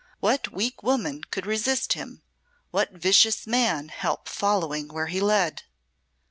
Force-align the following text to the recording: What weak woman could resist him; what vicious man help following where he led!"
What 0.19 0.51
weak 0.51 0.81
woman 0.81 1.21
could 1.29 1.45
resist 1.45 1.93
him; 1.93 2.23
what 2.71 2.91
vicious 2.93 3.45
man 3.45 3.89
help 3.89 4.27
following 4.27 4.87
where 4.87 5.05
he 5.05 5.19
led!" 5.21 5.61